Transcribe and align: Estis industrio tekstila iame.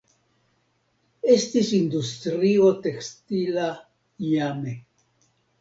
Estis 1.35 1.69
industrio 1.81 2.71
tekstila 2.87 3.69
iame. 4.31 4.77